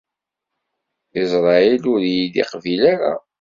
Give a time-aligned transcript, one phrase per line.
[1.21, 3.13] Isṛayil ur iyi-iqbil ara.